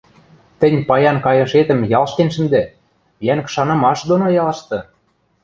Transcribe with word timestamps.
Тӹнь 0.59 0.79
паян 0.87 1.17
кайышетӹм 1.25 1.79
ялштен 1.99 2.29
шӹндӹ, 2.35 2.63
йӓнг 3.25 3.45
шанымаш 3.53 3.99
доно 4.09 4.27
ялшты!.. 4.43 4.79